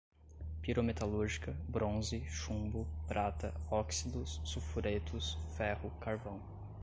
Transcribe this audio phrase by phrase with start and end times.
[0.63, 6.39] pirometalúrgica, bronze, chumbo, prata, óxidos, sulfuretos, ferro, carvão